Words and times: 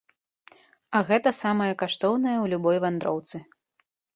А 0.99 1.01
гэта 1.09 1.33
самае 1.41 1.69
каштоўнае 1.83 2.35
ў 2.35 2.45
любой 2.55 2.77
вандроўцы. 2.87 3.37